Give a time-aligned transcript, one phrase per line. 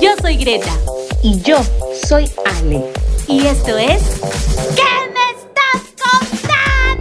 [0.00, 0.72] Yo soy Greta.
[1.22, 1.58] Y yo
[2.06, 2.90] soy Ale.
[3.28, 4.02] Y esto es.
[4.74, 4.82] ¿Qué
[5.12, 5.82] me estás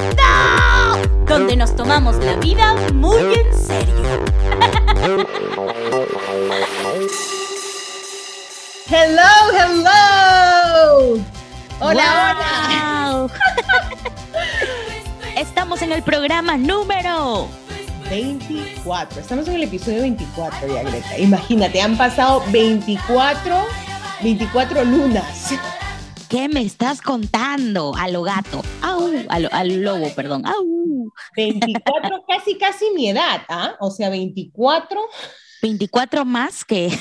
[0.08, 1.26] contando?
[1.26, 4.24] Donde nos tomamos la vida muy en serio.
[8.90, 11.18] Hello, hello.
[11.80, 13.28] Hola, hola.
[15.36, 17.48] Estamos en el programa número
[18.14, 19.22] 24.
[19.22, 21.18] Estamos en el episodio 24 ya, Greta.
[21.18, 23.66] Imagínate, han pasado 24,
[24.22, 25.56] 24 lunas.
[26.30, 27.96] ¿Qué me estás contando?
[27.96, 28.62] A lo gato.
[28.84, 30.46] Au, al lobo, perdón.
[30.46, 31.12] Au.
[31.36, 33.78] 24, casi, casi mi edad, ¿ah?
[33.80, 35.02] O sea, 24.
[35.64, 36.96] 24 más que.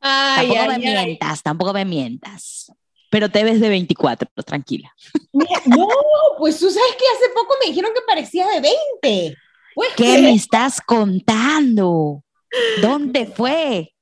[0.00, 2.72] Ay, tampoco me mientas, tampoco me mientas.
[3.10, 4.94] Pero te ves de 24, tranquila.
[5.32, 5.88] No,
[6.38, 8.60] pues tú sabes que hace poco me dijeron que parecía de
[9.02, 9.36] 20.
[9.96, 12.22] ¿Qué me estás contando?
[12.82, 13.94] ¿Dónde fue?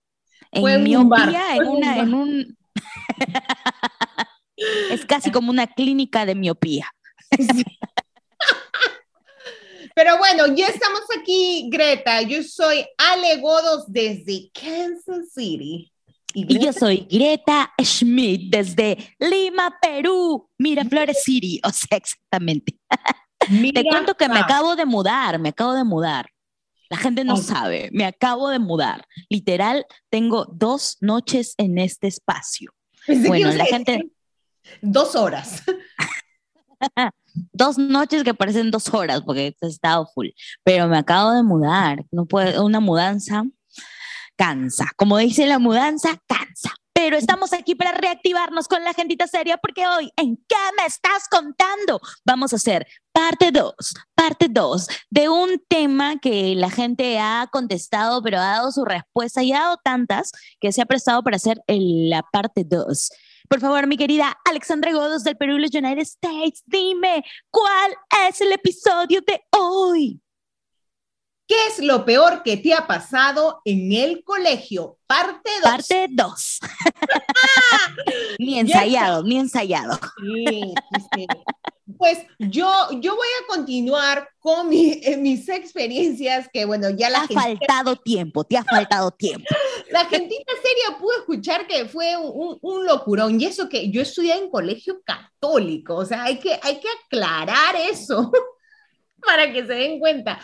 [0.51, 2.59] En miopía, en, una, en un...
[4.91, 6.91] es casi como una clínica de miopía.
[9.95, 12.23] Pero bueno, ya estamos aquí, Greta.
[12.23, 15.91] Yo soy Ale Godos desde Kansas City.
[16.35, 22.79] Y, yo soy Greta Schmidt desde Lima, Perú, Miraflores City, o sea, exactamente.
[23.39, 26.29] Te cuento que me acabo de mudar, me acabo de mudar.
[26.89, 29.07] La gente no sabe, me acabo de mudar.
[29.29, 32.73] Literal, tengo dos noches en este espacio.
[33.27, 34.11] bueno, la gente...
[34.83, 35.63] Dos horas.
[37.53, 40.29] dos noches que parecen dos horas porque he estado full,
[40.65, 43.45] pero me acabo de mudar, no puede, una mudanza
[44.37, 44.91] cansa.
[44.97, 46.75] Como dice la mudanza, cansa.
[46.93, 51.29] Pero estamos aquí para reactivarnos con la gentita seria porque hoy, ¿en qué me estás
[51.31, 52.01] contando?
[52.25, 53.75] Vamos a hacer parte 2,
[54.15, 59.43] parte 2 de un tema que la gente ha contestado, pero ha dado su respuesta
[59.43, 63.11] y ha dado tantas que se ha prestado para hacer la parte 2.
[63.49, 67.95] Por favor, mi querida Alexandra Godos del Perú, los United States, dime, ¿cuál
[68.29, 70.21] es el episodio de hoy?
[71.47, 74.99] ¿Qué es lo peor que te ha pasado en el colegio?
[75.07, 75.71] Parte 2.
[75.71, 76.61] Parte 2.
[78.41, 79.97] ni ensayado, ni ensayado.
[80.21, 80.75] Sí,
[81.15, 81.27] sí,
[81.97, 82.69] Pues yo,
[83.01, 87.25] yo voy a continuar con mis experiencias que, bueno, ya la...
[87.29, 89.47] Te ha faltado tiempo, te ha faltado tiempo.
[89.93, 94.35] La gentita seria pudo escuchar que fue un, un, locurón y eso que yo estudié
[94.35, 98.33] en colegio católico, o sea, hay que, hay que aclarar eso
[99.25, 100.41] para que se den cuenta.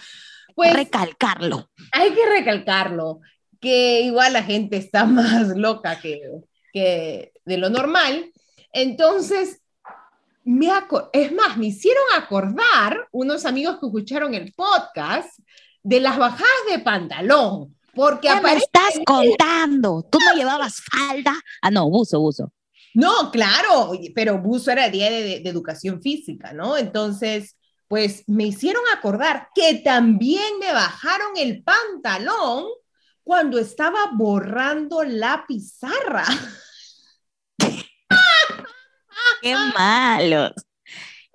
[0.54, 1.70] Pues, recalcarlo.
[1.92, 3.20] Hay que recalcarlo,
[3.60, 6.20] que igual la gente está más loca que,
[6.72, 8.30] que de lo normal.
[8.72, 9.62] Entonces,
[10.44, 10.68] me
[11.12, 15.38] es más, me hicieron acordar unos amigos que escucharon el podcast
[15.82, 17.76] de las bajadas de pantalón.
[17.94, 20.06] Porque ¿Qué me estás contando?
[20.10, 21.34] ¿Tú no llevabas falda?
[21.60, 22.52] Ah, no, buzo, buzo.
[22.94, 26.76] No, claro, pero buzo era día de, de, educación física, ¿no?
[26.76, 27.56] Entonces,
[27.92, 32.64] pues me hicieron acordar que también me bajaron el pantalón
[33.22, 36.25] cuando estaba borrando la pizarra.
[39.42, 40.52] Qué malos.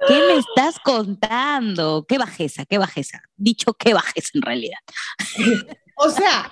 [0.07, 2.07] ¿Qué me estás contando?
[2.07, 3.22] Qué bajeza, qué bajeza.
[3.35, 4.79] Dicho qué bajeza en realidad.
[6.00, 6.47] O sea,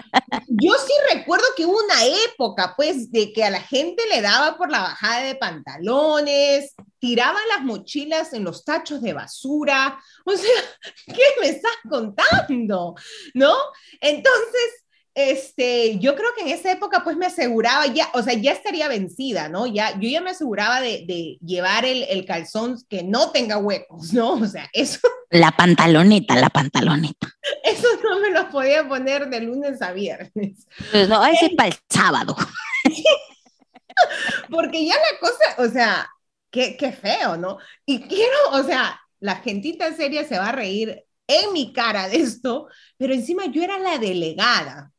[0.48, 4.58] yo sí recuerdo que hubo una época, pues, de que a la gente le daba
[4.58, 10.02] por la bajada de pantalones, tiraban las mochilas en los tachos de basura.
[10.26, 10.62] O sea,
[11.06, 12.96] ¿qué me estás contando?
[13.36, 13.54] ¿No?
[14.02, 14.85] Entonces,
[15.16, 18.90] este, yo creo que en esa época pues me aseguraba ya, o sea, ya estaría
[18.90, 19.66] vencida, ¿no?
[19.66, 24.12] Ya, yo ya me aseguraba de, de llevar el, el, calzón que no tenga huecos,
[24.12, 24.34] ¿no?
[24.34, 25.00] O sea, eso.
[25.32, 27.28] La pantaloneta, la pantaloneta.
[27.64, 30.68] Eso no me lo podía poner de lunes a viernes.
[30.92, 32.36] Pues no, ese para el sábado.
[34.50, 36.10] Porque ya la cosa, o sea,
[36.52, 37.58] qué, qué feo, ¿no?
[37.86, 42.18] Y quiero, o sea, la gentita seria se va a reír en mi cara de
[42.18, 44.94] esto, pero encima yo era la delegada.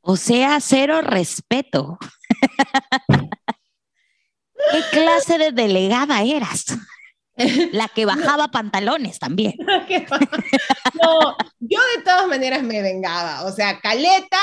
[0.00, 1.98] O sea, cero respeto.
[4.70, 6.66] ¿Qué clase de delegada eras?
[7.72, 9.54] La que bajaba pantalones también.
[11.02, 13.44] No, yo de todas maneras me vengaba.
[13.44, 14.40] O sea, Caleta,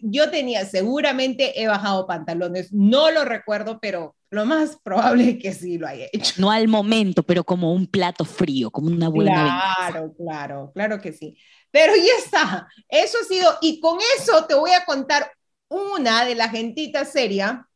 [0.00, 2.72] yo tenía, seguramente he bajado pantalones.
[2.72, 6.34] No lo recuerdo, pero lo más probable es que sí lo haya hecho.
[6.38, 11.12] No al momento, pero como un plato frío, como una buena Claro, claro, claro que
[11.12, 11.36] sí.
[11.72, 15.32] Pero ya está, eso ha sido, y con eso te voy a contar
[15.68, 17.66] una de la gentita seria,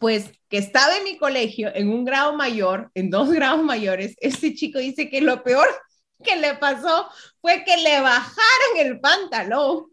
[0.00, 4.54] pues que estaba en mi colegio en un grado mayor, en dos grados mayores, este
[4.54, 5.68] chico dice que lo peor
[6.22, 7.08] que le pasó
[7.40, 9.86] fue que le bajaron el pantalón.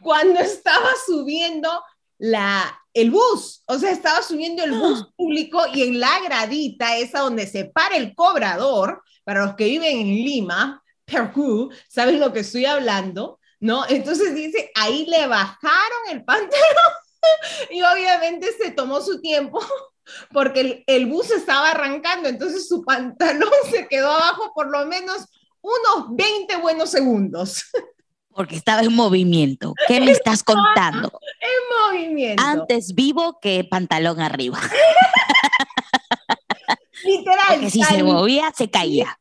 [0.00, 1.82] cuando estaba subiendo
[2.18, 7.20] la, el bus, o sea, estaba subiendo el bus público y en la gradita, esa
[7.20, 12.40] donde se para el cobrador, para los que viven en Lima, Perú, ¿saben lo que
[12.40, 13.38] estoy hablando?
[13.60, 13.84] ¿No?
[13.88, 16.92] Entonces dice, ahí le bajaron el pantalón
[17.70, 19.60] y obviamente se tomó su tiempo
[20.32, 25.26] porque el, el, bus estaba arrancando, entonces su pantalón se quedó abajo por lo menos
[25.60, 27.64] unos 20 buenos segundos.
[28.34, 29.74] Porque estaba en movimiento.
[29.86, 31.20] ¿Qué me estás contando?
[31.40, 32.42] En movimiento.
[32.42, 34.58] Antes vivo que pantalón arriba.
[37.04, 37.46] Literal.
[37.48, 39.18] Porque si se movía, se caía.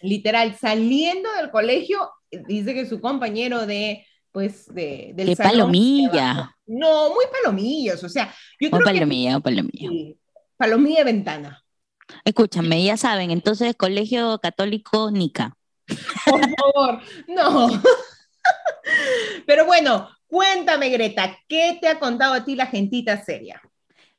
[0.00, 6.56] Literal, saliendo del colegio, dice que su compañero de pues de, del Qué palomilla.
[6.66, 9.88] No, muy palomillos, o sea, yo muy creo palomilla, que, palomilla.
[9.88, 10.18] Sí,
[10.56, 11.64] palomilla de ventana.
[12.24, 15.56] Escúchame, ya saben, entonces Colegio Católico Nica.
[16.24, 17.68] Por favor, no.
[19.46, 23.60] Pero bueno, cuéntame, Greta, ¿qué te ha contado a ti la gentita seria?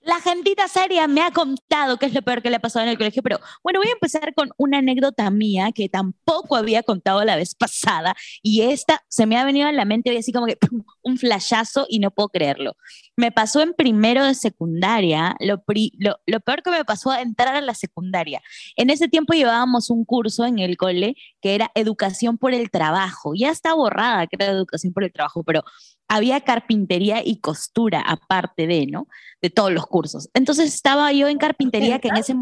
[0.03, 2.89] La gentita seria me ha contado qué es lo peor que le ha pasado en
[2.89, 7.23] el colegio, pero bueno, voy a empezar con una anécdota mía que tampoco había contado
[7.23, 10.47] la vez pasada y esta se me ha venido a la mente hoy así como
[10.47, 10.57] que.
[11.03, 12.75] un flashazo y no puedo creerlo.
[13.15, 17.21] Me pasó en primero de secundaria, lo, pri, lo, lo, peor que me pasó a
[17.21, 18.41] entrar a la secundaria.
[18.75, 23.33] En ese tiempo llevábamos un curso en el cole que era educación por el trabajo.
[23.35, 25.63] Ya está borrada que era educación por el trabajo, pero
[26.07, 29.07] había carpintería y costura aparte de, ¿no?
[29.41, 30.29] De todos los cursos.
[30.33, 32.35] Entonces estaba yo en carpintería que en ese...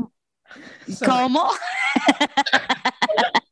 [1.06, 1.48] ¿Cómo?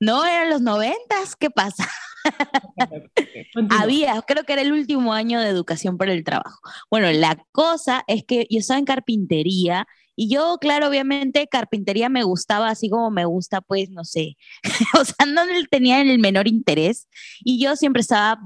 [0.00, 1.88] no, eran los noventas, ¿qué pasa?
[3.70, 6.58] Había, creo que era el último año de educación por el trabajo.
[6.90, 9.86] Bueno, la cosa es que yo estaba en carpintería
[10.16, 14.36] y yo, claro, obviamente carpintería me gustaba así como me gusta, pues, no sé,
[15.00, 17.06] o sea, no tenía el menor interés
[17.40, 18.40] y yo siempre estaba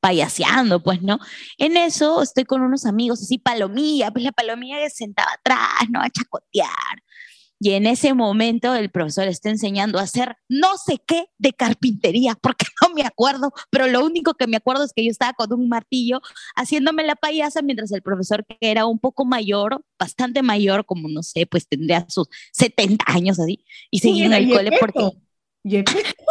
[0.00, 1.18] payaseando, pues, ¿no?
[1.58, 6.00] En eso estoy con unos amigos, así palomilla, pues la palomilla que sentaba atrás, ¿no?
[6.00, 7.02] A chacotear.
[7.62, 12.34] Y en ese momento el profesor está enseñando a hacer no sé qué de carpintería,
[12.34, 15.52] porque no me acuerdo, pero lo único que me acuerdo es que yo estaba con
[15.52, 16.20] un martillo
[16.56, 21.22] haciéndome la payasa mientras el profesor, que era un poco mayor, bastante mayor, como no
[21.22, 25.10] sé, pues tendría sus 70 años así, y seguía en el cole porque...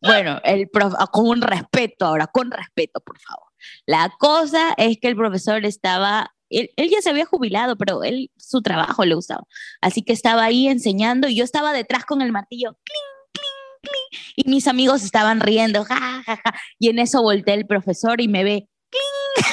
[0.00, 3.46] Bueno, el prof, con un respeto ahora, con respeto, por favor.
[3.86, 8.62] La cosa es que el profesor estaba, él, ya se había jubilado, pero él su
[8.62, 9.44] trabajo le gustaba.
[9.80, 14.20] Así que estaba ahí enseñando y yo estaba detrás con el martillo, cling, cling, cling,
[14.36, 16.54] y mis amigos estaban riendo, ja, ja, ja.
[16.78, 19.46] Y en eso volteé el profesor y me ve, cling,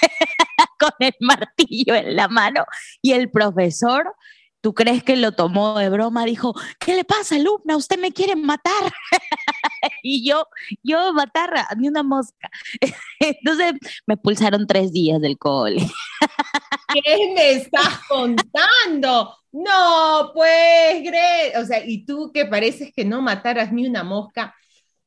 [0.78, 2.64] con el martillo en la mano.
[3.02, 4.14] Y el profesor
[4.60, 6.24] ¿Tú crees que lo tomó de broma?
[6.26, 7.76] Dijo, ¿qué le pasa, alumna?
[7.76, 8.92] Usted me quiere matar.
[10.02, 10.46] y yo,
[10.82, 12.50] yo matar a ni una mosca.
[13.20, 13.72] Entonces
[14.06, 15.86] me pulsaron tres días del cole.
[17.04, 19.36] ¿Qué me estás contando?
[19.52, 24.54] No, pues, Gre o sea, y tú que pareces que no mataras ni una mosca,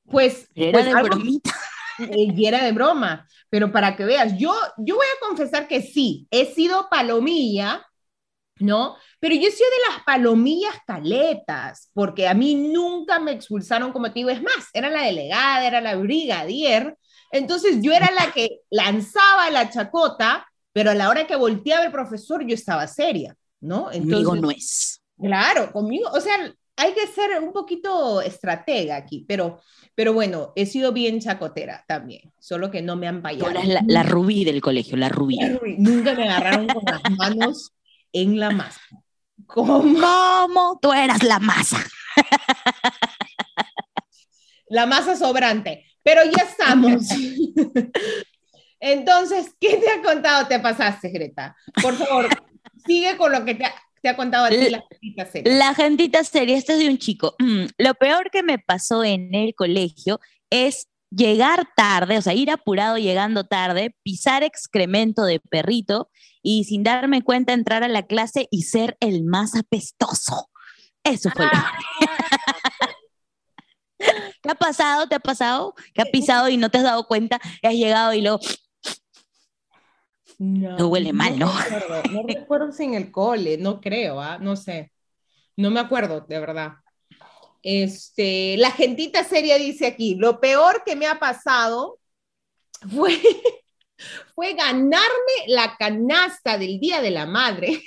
[0.09, 0.49] pues...
[0.55, 1.53] Era pues, de algo, bromita.
[1.99, 6.27] Y era de broma, pero para que veas, yo, yo voy a confesar que sí,
[6.31, 7.85] he sido palomilla,
[8.59, 8.95] ¿no?
[9.19, 14.19] Pero yo soy de las palomillas caletas, porque a mí nunca me expulsaron como te
[14.19, 16.97] digo, es más, era la delegada, era la brigadier,
[17.31, 21.91] entonces yo era la que lanzaba la chacota, pero a la hora que volteaba el
[21.91, 23.91] profesor yo estaba seria, ¿no?
[23.91, 25.01] Entonces, conmigo no es.
[25.19, 26.33] Claro, conmigo, o sea,
[26.75, 29.61] hay que ser un poquito estratega aquí, pero,
[29.93, 33.51] pero bueno, he sido bien chacotera también, solo que no me han payado.
[33.51, 35.37] Eres la, la rubí del colegio, la rubí.
[35.37, 35.75] La rubí.
[35.77, 37.71] Nunca me agarraron con las manos
[38.13, 38.81] en la masa.
[39.47, 39.99] ¿Cómo?
[39.99, 40.79] ¿Cómo?
[40.81, 41.83] Tú eras la masa.
[44.69, 45.85] La masa sobrante.
[46.01, 47.03] Pero ya estamos.
[48.79, 50.47] Entonces, ¿qué te ha contado?
[50.47, 51.55] Te pasaste, Greta.
[51.81, 52.27] Por favor,
[52.85, 55.53] sigue con lo que te ha, te ha contado a ti la gentita seria.
[55.53, 57.35] La gentita seria, esto es de un chico.
[57.39, 62.51] Mm, lo peor que me pasó en el colegio es llegar tarde, o sea, ir
[62.51, 66.09] apurado llegando tarde, pisar excremento de perrito
[66.41, 70.49] y sin darme cuenta entrar a la clase y ser el más apestoso.
[71.03, 71.51] Eso fue lo
[74.41, 75.07] ¿Te ha pasado?
[75.07, 75.73] ¿Te ha pasado?
[75.93, 77.39] ¿Que has pisado y no te has dado cuenta?
[77.61, 78.39] Y has llegado y luego...
[80.39, 81.49] No, no huele mal, ¿no?
[81.57, 84.39] Recuerdo, no recuerdo si en el cole, no creo, ¿ah?
[84.39, 84.91] no sé.
[85.55, 86.73] No me acuerdo, de verdad.
[87.63, 91.97] Este, la gentita seria dice aquí, lo peor que me ha pasado
[92.93, 93.17] fue,
[94.35, 97.81] fue ganarme la canasta del Día de la Madre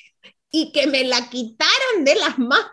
[0.50, 2.71] y que me la quitaran de las manos.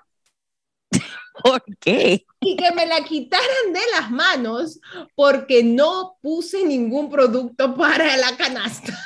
[1.44, 2.26] ¿Por qué?
[2.40, 4.80] Y que me la quitaran de las manos
[5.16, 8.98] porque no puse ningún producto para la canasta.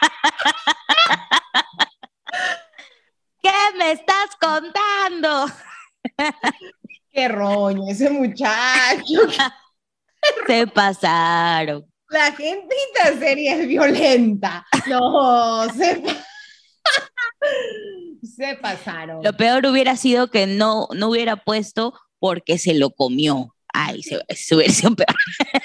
[3.42, 5.46] ¿Qué me estás contando?
[7.12, 9.04] Qué roño ese muchacho.
[10.46, 11.84] Se pasaron.
[12.08, 14.64] La gentita sería es violenta.
[14.86, 16.02] No, se,
[18.22, 19.22] se pasaron.
[19.22, 23.54] Lo peor hubiera sido que no, no hubiera puesto porque se lo comió.
[23.72, 25.08] Ay, se, su versión peor.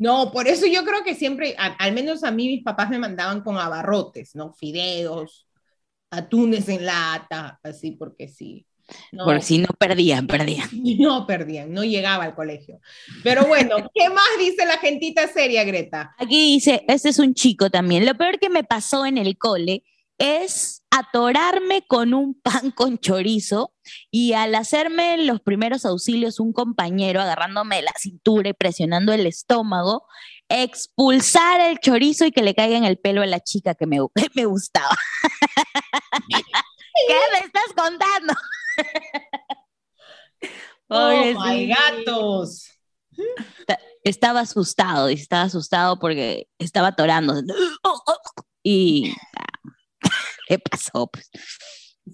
[0.00, 3.00] No, por eso yo creo que siempre, a- al menos a mí mis papás me
[3.00, 4.52] mandaban con abarrotes, ¿no?
[4.52, 5.48] Fideos,
[6.10, 8.64] atunes en lata, así porque sí.
[9.12, 10.68] No, Porque si no perdían, perdían.
[10.98, 12.80] no perdían, no llegaba al colegio.
[13.22, 16.14] Pero bueno, ¿qué más dice la gentita seria, Greta?
[16.18, 18.06] Aquí dice, este es un chico también.
[18.06, 19.84] Lo peor que me pasó en el cole
[20.18, 23.72] es atorarme con un pan con chorizo
[24.10, 29.26] y al hacerme los primeros auxilios un compañero agarrándome de la cintura y presionando el
[29.26, 30.06] estómago,
[30.48, 33.98] expulsar el chorizo y que le caiga en el pelo a la chica que me,
[34.34, 34.96] me gustaba.
[36.28, 38.34] ¿Qué me estás contando?
[41.18, 42.70] Oh, my gatos.
[44.04, 47.34] Estaba asustado, y estaba asustado porque estaba atorando.
[48.62, 50.10] Y ah,
[50.46, 51.08] ¿qué pasó?
[51.08, 51.30] Pues,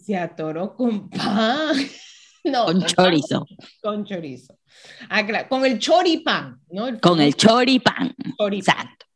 [0.04, 1.76] Se atoró con pan.
[2.46, 3.46] No, con chorizo,
[3.82, 4.58] Con chorizo.
[5.08, 7.00] Ah, claro, con el choripán, ¿no?
[7.00, 8.14] con el choripán.
[8.38, 8.52] choripán.
[8.76, 9.06] Exacto.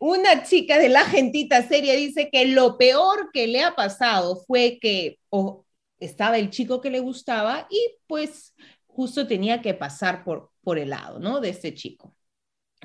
[0.00, 4.78] Una chica de la gentita seria dice que lo peor que le ha pasado fue
[4.80, 5.64] que o
[6.00, 8.54] estaba el chico que le gustaba y pues
[8.94, 11.40] justo tenía que pasar por, por el lado, ¿no?
[11.40, 12.14] De este chico.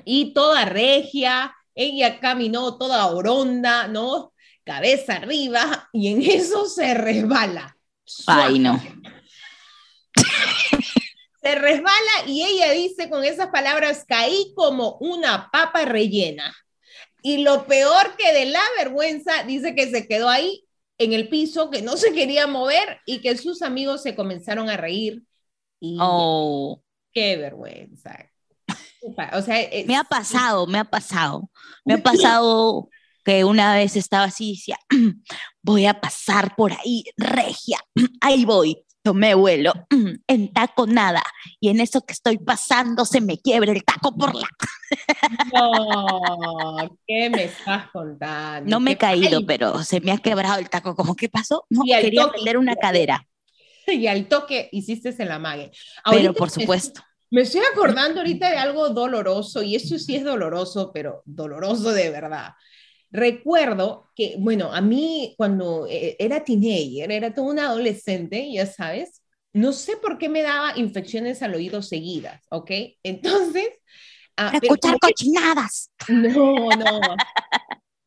[0.04, 4.32] Y toda regia, ella caminó toda oronda, ¿no?
[4.64, 7.76] Cabeza arriba y en eso se resbala.
[8.26, 8.80] Ay, no.
[11.42, 16.54] Se resbala y ella dice con esas palabras, caí como una papa rellena.
[17.22, 20.66] Y lo peor que de la vergüenza, dice que se quedó ahí
[20.98, 24.76] en el piso, que no se quería mover y que sus amigos se comenzaron a
[24.76, 25.22] reír.
[25.80, 26.82] Y Oh,
[27.12, 28.30] qué vergüenza.
[29.32, 31.50] O sea, es- me ha pasado, me ha pasado.
[31.84, 32.88] Me ha pasado
[33.24, 34.78] que una vez estaba así y decía,
[35.62, 37.78] voy a pasar por ahí, regia,
[38.20, 38.84] ahí voy.
[39.02, 39.72] Tomé vuelo
[40.26, 41.22] en taco nada
[41.58, 44.46] y en eso que estoy pasando se me quiebra el taco por la...
[45.54, 48.68] No, ¿qué me estás contando?
[48.68, 50.94] No me he ¿Qué caído, pero se me ha quebrado el taco.
[50.94, 51.64] ¿Cómo qué pasó?
[51.70, 53.26] No, quería vender una cadera,
[54.00, 55.70] Y al toque hiciste el amague.
[56.04, 57.00] pero Ahorita por me- supuesto.
[57.32, 62.10] Me estoy acordando ahorita de algo doloroso, y eso sí es doloroso, pero doloroso de
[62.10, 62.54] verdad.
[63.12, 69.22] Recuerdo que, bueno, a mí cuando eh, era teenager, era toda una adolescente, ya sabes,
[69.52, 72.70] no sé por qué me daba infecciones al oído seguidas, ¿ok?
[73.02, 73.68] Entonces...
[74.36, 75.90] ah, pero escuchar cochinadas.
[76.08, 77.16] no, no.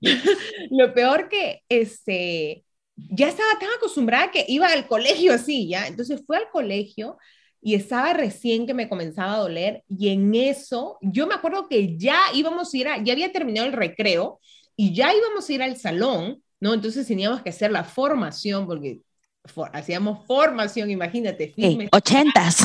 [0.72, 5.88] Lo peor que este, ya estaba tan acostumbrada que iba al colegio así, ¿ya?
[5.88, 7.18] Entonces fue al colegio
[7.62, 11.98] y estaba recién que me comenzaba a doler y en eso, yo me acuerdo que
[11.98, 14.40] ya íbamos a ir, a, ya había terminado el recreo
[14.76, 16.74] y ya íbamos a ir al salón, ¿no?
[16.74, 19.00] Entonces teníamos que hacer la formación porque
[19.46, 21.54] for- hacíamos formación, imagínate,
[21.92, 22.58] Ochentas.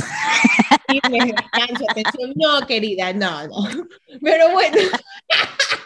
[0.89, 2.33] firmes, descanso, atención.
[2.35, 3.69] No, querida, no, no.
[4.23, 4.77] Pero bueno.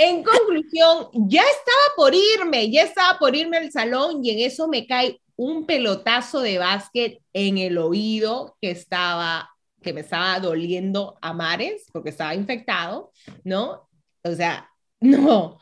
[0.00, 4.68] En conclusión, ya estaba por irme, ya estaba por irme al salón y en eso
[4.68, 9.50] me cae un pelotazo de básquet en el oído que estaba,
[9.82, 13.10] que me estaba doliendo a mares porque estaba infectado,
[13.42, 13.88] ¿no?
[14.22, 15.58] O sea, no,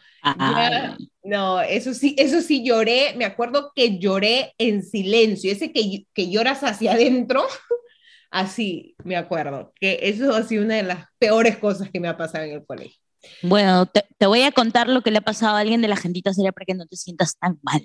[1.23, 6.31] no, eso sí, eso sí lloré, me acuerdo que lloré en silencio, ese que, que
[6.31, 7.47] lloras hacia adentro,
[8.31, 12.19] así me acuerdo, que eso ha sido una de las peores cosas que me ha
[12.19, 13.01] pasado en el colegio.
[13.43, 15.97] Bueno, te, te voy a contar lo que le ha pasado a alguien de la
[15.97, 17.83] gentita seria para que no te sientas tan mal.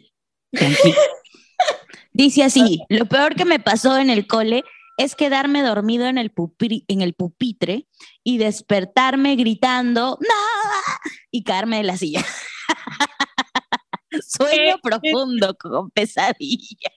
[0.51, 0.95] Tranquilo.
[2.13, 4.63] Dice así, lo peor que me pasó en el cole
[4.97, 7.87] es quedarme dormido en el, pupi- en el pupitre
[8.23, 10.35] y despertarme gritando ¡No!
[11.31, 12.23] y caerme de la silla.
[14.27, 16.91] Sueño profundo con pesadilla.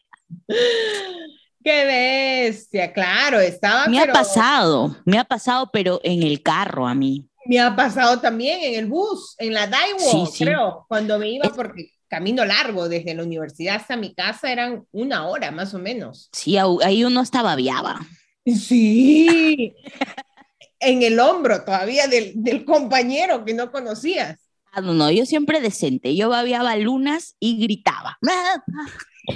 [1.63, 2.93] ¡Qué bestia!
[2.93, 3.87] Claro, estaba...
[3.87, 7.29] Me ha pasado, me ha pasado, pero en el carro a mí.
[7.47, 10.45] Me ha pasado también en el bus, en la Daiwo, Sí, sí.
[10.45, 15.27] creo, cuando me iba, porque camino largo desde la universidad hasta mi casa eran una
[15.27, 16.29] hora más o menos.
[16.33, 18.01] Sí, ahí uno hasta babeaba.
[18.47, 19.75] Sí.
[20.81, 24.39] en el hombro todavía del, del compañero que no conocías.
[24.83, 26.15] No, yo siempre decente.
[26.17, 28.19] Yo babiaba lunas y gritaba.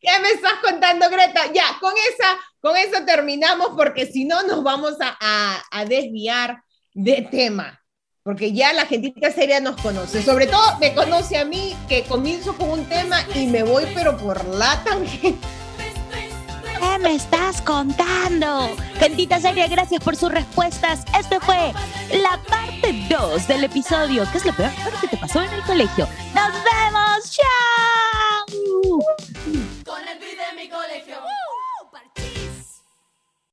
[0.00, 1.52] ¿Qué me estás contando, Greta?
[1.52, 6.62] Ya, con esa, con eso terminamos porque si no nos vamos a, a, desviar
[6.94, 7.82] de tema.
[8.22, 10.22] Porque ya la gentita seria nos conoce.
[10.22, 14.16] Sobre todo me conoce a mí que comienzo con un tema y me voy pero
[14.16, 15.59] por la tangente
[17.00, 18.68] me estás contando?
[18.98, 21.04] Gentita seria, gracias por sus respuestas.
[21.18, 21.72] Este fue
[22.22, 24.24] la parte 2 del episodio.
[24.30, 26.06] ¿Qué es lo peor que te pasó en el colegio?
[26.34, 27.30] ¡Nos vemos!
[27.30, 29.00] ¡Chao!